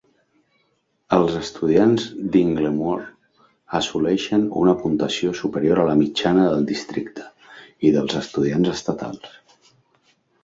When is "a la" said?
5.83-5.95